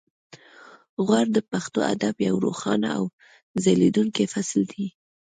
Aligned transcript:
غور 1.05 1.27
د 1.33 1.37
پښتو 1.51 1.79
ادب 1.93 2.15
یو 2.27 2.35
روښانه 2.45 2.89
او 2.97 3.03
ځلیدونکی 3.63 4.25
فصل 4.33 4.61
دی 4.71 4.85